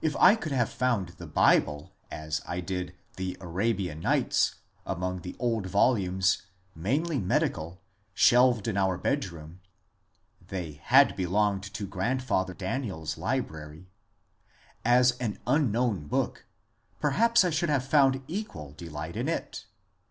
If 0.00 0.16
I 0.16 0.36
could 0.36 0.52
have 0.52 0.70
found 0.70 1.08
the 1.18 1.26
Bible, 1.26 1.92
as 2.10 2.40
I 2.48 2.60
did 2.60 2.94
the" 3.18 3.36
Arabian 3.42 4.00
Nights," 4.00 4.54
among 4.86 5.20
the 5.20 5.36
old 5.38 5.66
volumes, 5.66 6.44
mainly 6.74 7.18
medical, 7.18 7.82
shelved 8.14 8.66
in 8.66 8.78
our 8.78 8.96
bedroom 8.96 9.60
(they 10.48 10.80
had 10.84 11.14
belonged 11.14 11.64
to 11.74 11.86
grandfather 11.86 12.54
DaniePs 12.54 13.18
library), 13.18 13.90
as 14.82 15.12
an 15.18 15.38
unknown 15.46 16.06
book, 16.06 16.46
perhaps 16.98 17.44
I 17.44 17.50
should 17.50 17.68
have 17.68 17.84
found 17.84 18.22
equal 18.26 18.72
delight 18.72 19.14
in 19.14 19.28
it. 19.28 19.66